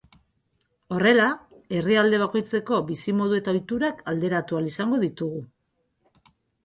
Horrela, 0.95 1.27
herrialde 1.79 2.21
bakoitzeko 2.23 2.79
bizimodu 2.87 3.37
eta 3.43 3.53
ohiturak 3.57 4.01
alderatu 4.15 4.59
ahal 4.61 4.71
izango 4.75 5.01
ditugu. 5.05 5.45